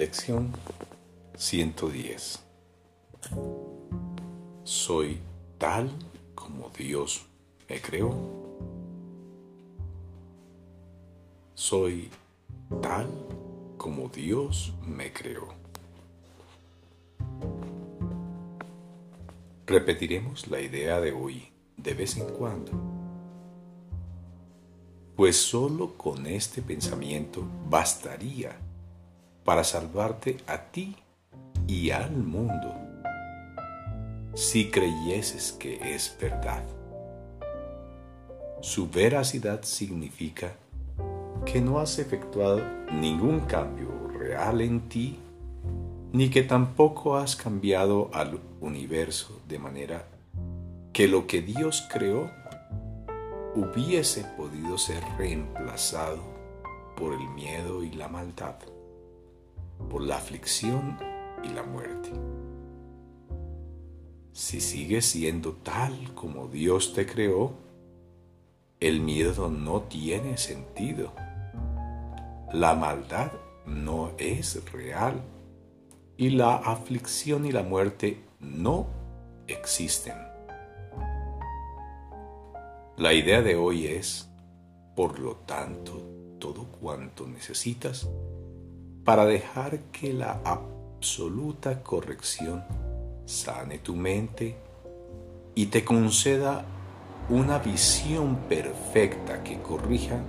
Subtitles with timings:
[0.00, 0.50] Lección
[1.36, 2.40] 110.
[4.64, 5.20] Soy
[5.58, 5.90] tal
[6.34, 7.26] como Dios
[7.68, 8.14] me creó.
[11.52, 12.08] Soy
[12.80, 13.10] tal
[13.76, 15.48] como Dios me creó.
[19.66, 22.72] Repetiremos la idea de hoy de vez en cuando,
[25.14, 28.69] pues solo con este pensamiento bastaría
[29.50, 30.94] para salvarte a ti
[31.66, 32.72] y al mundo,
[34.32, 36.62] si creyeses que es verdad.
[38.60, 40.52] Su veracidad significa
[41.44, 45.18] que no has efectuado ningún cambio real en ti,
[46.12, 50.04] ni que tampoco has cambiado al universo de manera
[50.92, 52.30] que lo que Dios creó
[53.56, 56.22] hubiese podido ser reemplazado
[56.96, 58.54] por el miedo y la maldad
[59.88, 60.98] por la aflicción
[61.42, 62.10] y la muerte.
[64.32, 67.52] Si sigues siendo tal como Dios te creó,
[68.78, 71.12] el miedo no tiene sentido.
[72.52, 73.32] La maldad
[73.66, 75.20] no es real
[76.16, 78.86] y la aflicción y la muerte no
[79.46, 80.14] existen.
[82.96, 84.28] La idea de hoy es,
[84.94, 86.02] por lo tanto,
[86.38, 88.08] todo cuanto necesitas
[89.04, 92.64] para dejar que la absoluta corrección
[93.24, 94.56] sane tu mente
[95.54, 96.64] y te conceda
[97.28, 100.20] una visión perfecta que corrija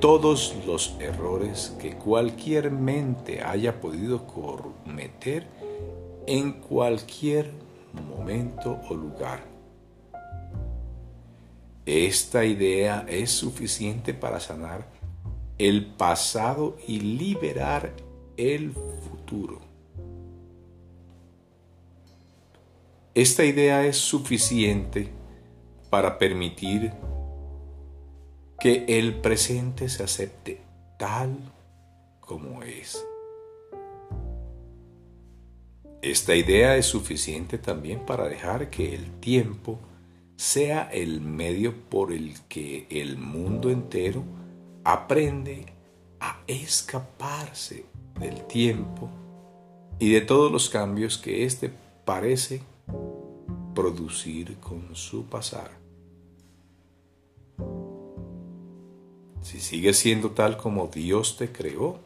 [0.00, 5.46] todos los errores que cualquier mente haya podido cometer
[6.26, 7.50] en cualquier
[8.08, 9.42] momento o lugar.
[11.86, 14.97] Esta idea es suficiente para sanar
[15.58, 17.92] el pasado y liberar
[18.36, 19.60] el futuro.
[23.14, 25.08] Esta idea es suficiente
[25.90, 26.92] para permitir
[28.60, 30.60] que el presente se acepte
[30.98, 31.36] tal
[32.20, 33.04] como es.
[36.00, 39.80] Esta idea es suficiente también para dejar que el tiempo
[40.36, 44.22] sea el medio por el que el mundo entero
[44.88, 45.66] aprende
[46.18, 47.84] a escaparse
[48.18, 49.10] del tiempo
[49.98, 51.70] y de todos los cambios que éste
[52.06, 52.62] parece
[53.74, 55.70] producir con su pasar.
[59.42, 61.98] Si sigues siendo tal como Dios te creó,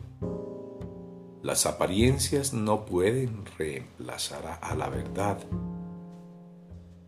[1.41, 5.38] las apariencias no pueden reemplazar a la verdad.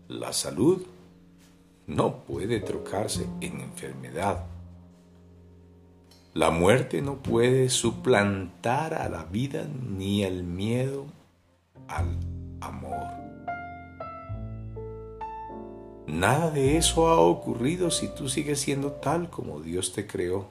[0.06, 0.87] La salud
[1.89, 4.54] no puede trocarse en enfermedad.
[6.34, 11.06] La muerte no puede suplantar a la vida ni el miedo
[11.87, 12.19] al
[12.61, 13.06] amor.
[16.09, 20.49] Nada de eso ha ocurrido si tú sigues siendo tal como Dios te creó.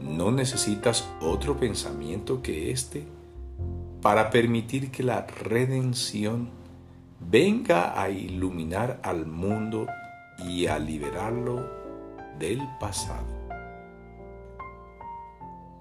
[0.00, 3.04] No necesitas otro pensamiento que este
[4.02, 6.48] para permitir que la redención
[7.20, 9.86] venga a iluminar al mundo
[10.44, 11.70] y a liberarlo
[12.40, 13.45] del pasado.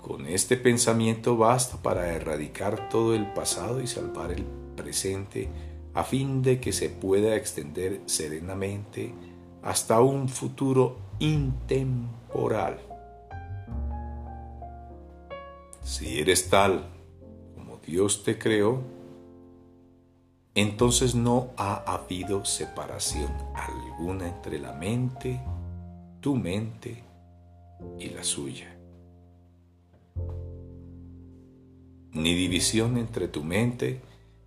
[0.05, 4.43] Con este pensamiento basta para erradicar todo el pasado y salvar el
[4.75, 5.49] presente
[5.95, 9.15] a fin de que se pueda extender serenamente
[9.63, 12.79] hasta un futuro intemporal.
[15.81, 16.85] Si eres tal
[17.55, 18.83] como Dios te creó,
[20.53, 25.41] entonces no ha habido separación alguna entre la mente,
[26.21, 27.03] tu mente
[27.97, 28.74] y la suya.
[32.15, 34.01] Ni división entre tu mente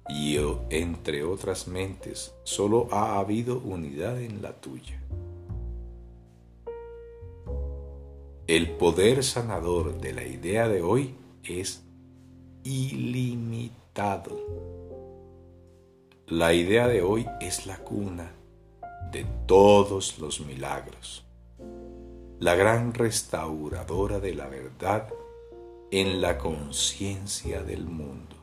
[0.08, 0.38] y
[0.70, 4.98] entre otras mentes, solo ha habido unidad en la tuya.
[8.46, 11.84] El poder sanador de la idea de hoy es
[12.64, 14.38] ilimitado.
[16.26, 18.32] La idea de hoy es la cuna
[19.12, 21.26] de todos los milagros,
[22.38, 25.08] la gran restauradora de la verdad
[25.90, 28.36] en la conciencia del mundo.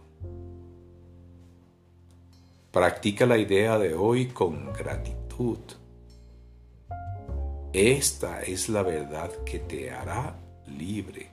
[2.71, 5.59] Practica la idea de hoy con gratitud.
[7.71, 11.29] Esta es la verdad que te hará libre.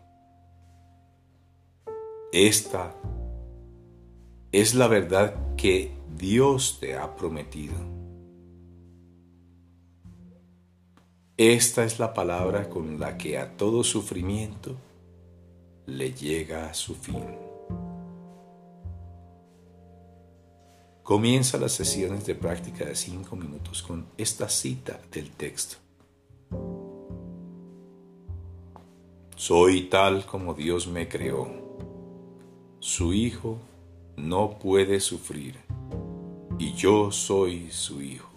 [2.33, 2.95] Esta
[4.53, 7.75] es la verdad que Dios te ha prometido.
[11.37, 14.77] Esta es la palabra con la que a todo sufrimiento
[15.87, 17.25] le llega a su fin.
[21.03, 25.77] Comienza las sesiones de práctica de cinco minutos con esta cita del texto.
[29.35, 31.49] Soy tal como Dios me creó.
[32.79, 33.59] Su Hijo
[34.17, 35.57] no puede sufrir
[36.59, 38.31] y yo soy su Hijo.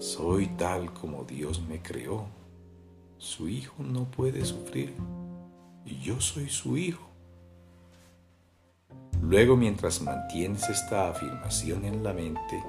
[0.00, 2.39] Soy tal como Dios me creó.
[3.20, 4.94] Su Hijo no puede sufrir
[5.84, 7.06] y yo soy su Hijo.
[9.20, 12.64] Luego, mientras mantienes esta afirmación en la mente,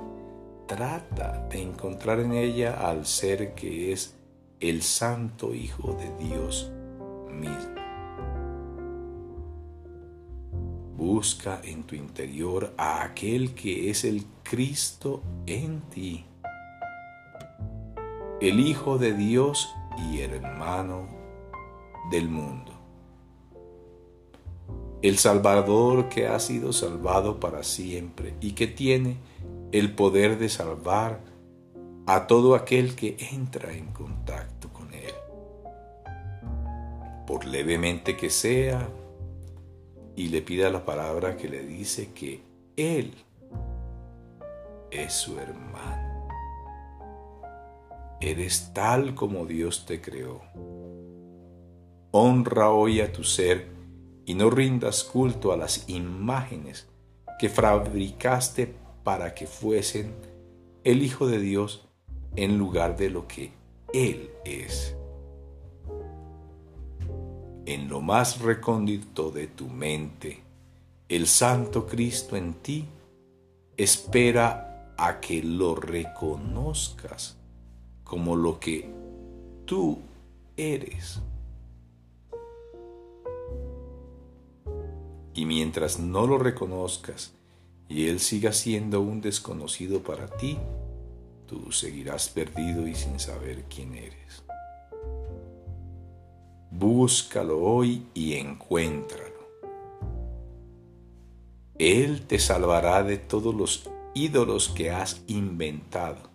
[0.68, 4.18] trata de encontrar en ella al ser que es
[4.60, 6.70] el Santo Hijo de Dios
[7.32, 7.82] mismo.
[10.98, 16.26] Busca en tu interior a aquel que es el Cristo en ti,
[18.42, 21.08] el Hijo de Dios y hermano
[22.12, 22.72] del mundo.
[25.02, 29.18] El Salvador que ha sido salvado para siempre y que tiene
[29.72, 31.20] el poder de salvar
[32.06, 35.14] a todo aquel que entra en contacto con Él.
[37.26, 38.90] Por levemente que sea,
[40.16, 42.42] y le pida la palabra que le dice que
[42.76, 43.14] Él
[44.92, 46.11] es su hermano.
[48.24, 50.42] Eres tal como Dios te creó.
[52.12, 53.68] Honra hoy a tu ser
[54.28, 56.88] y no rindas culto a las imágenes
[57.40, 60.14] que fabricaste para que fuesen
[60.84, 61.88] el Hijo de Dios
[62.36, 63.54] en lugar de lo que
[63.92, 64.96] Él es.
[67.66, 70.44] En lo más recóndito de tu mente,
[71.10, 72.86] el Santo Cristo en ti
[73.78, 77.41] espera a que lo reconozcas
[78.04, 78.90] como lo que
[79.66, 80.00] tú
[80.58, 81.22] eres.
[85.34, 87.34] Y mientras no lo reconozcas
[87.88, 90.58] y Él siga siendo un desconocido para ti,
[91.46, 94.44] tú seguirás perdido y sin saber quién eres.
[96.70, 99.42] Búscalo hoy y encuéntralo.
[101.78, 106.31] Él te salvará de todos los ídolos que has inventado.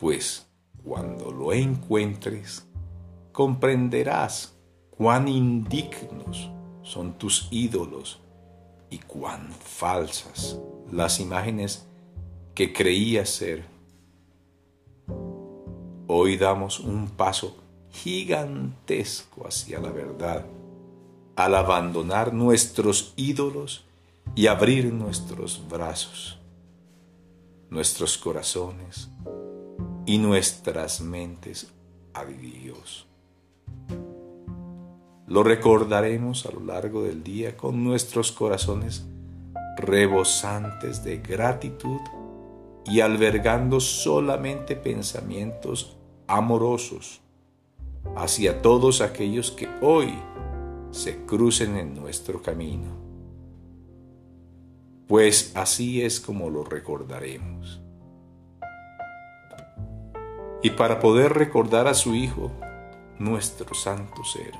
[0.00, 0.46] Pues
[0.82, 2.66] cuando lo encuentres,
[3.32, 4.56] comprenderás
[4.88, 6.50] cuán indignos
[6.82, 8.18] son tus ídolos
[8.88, 10.58] y cuán falsas
[10.90, 11.86] las imágenes
[12.54, 13.66] que creía ser.
[16.06, 17.58] Hoy damos un paso
[17.90, 20.46] gigantesco hacia la verdad
[21.36, 23.84] al abandonar nuestros ídolos
[24.34, 26.38] y abrir nuestros brazos,
[27.68, 29.10] nuestros corazones
[30.10, 31.72] y nuestras mentes
[32.14, 33.06] a Dios.
[35.28, 39.06] Lo recordaremos a lo largo del día con nuestros corazones
[39.76, 42.00] rebosantes de gratitud
[42.86, 45.96] y albergando solamente pensamientos
[46.26, 47.20] amorosos
[48.16, 50.12] hacia todos aquellos que hoy
[50.90, 52.96] se crucen en nuestro camino.
[55.06, 57.80] Pues así es como lo recordaremos.
[60.62, 62.50] Y para poder recordar a su Hijo,
[63.18, 64.52] nuestro santo ser,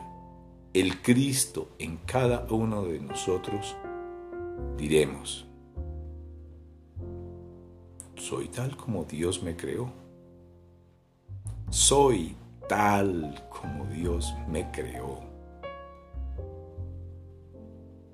[0.73, 3.76] el Cristo en cada uno de nosotros,
[4.78, 5.47] diremos,
[8.16, 9.90] soy tal como Dios me creó.
[11.71, 12.37] Soy
[12.69, 15.21] tal como Dios me creó.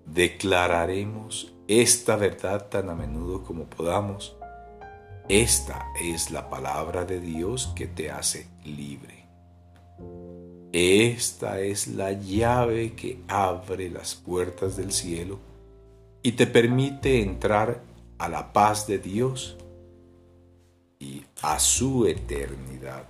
[0.06, 4.36] Declararemos esta verdad tan a menudo como podamos.
[5.28, 9.26] Esta es la palabra de Dios que te hace libre.
[10.72, 15.40] Esta es la llave que abre las puertas del cielo
[16.22, 17.82] y te permite entrar
[18.18, 19.56] a la paz de Dios
[21.00, 23.08] y a su eternidad.